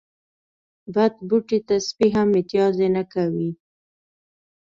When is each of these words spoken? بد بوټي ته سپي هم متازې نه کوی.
بد 0.93 1.13
بوټي 1.27 1.59
ته 1.67 1.75
سپي 1.87 2.07
هم 2.15 2.27
متازې 2.35 2.87
نه 2.95 3.03
کوی. 3.13 3.49